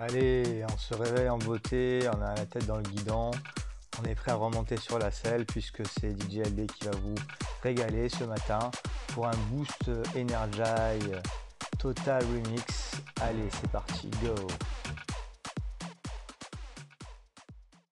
[0.00, 3.32] Allez, on se réveille en beauté, on a la tête dans le guidon,
[4.00, 7.16] on est prêt à remonter sur la selle puisque c'est DJ LB qui va vous
[7.64, 8.70] régaler ce matin
[9.08, 11.10] pour un boost Energy
[11.80, 12.92] Total Remix.
[13.20, 14.34] Allez, c'est parti, go